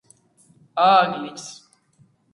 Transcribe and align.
ააგლეჯს 0.85 1.47